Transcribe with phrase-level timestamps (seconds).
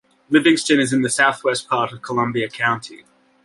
[0.31, 3.05] Livingston is in the southwest part of Columbia County.